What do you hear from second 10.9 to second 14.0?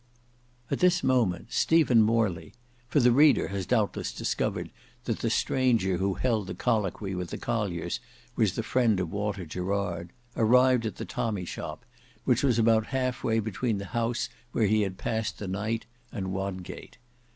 the tommy shop, which was about half way between the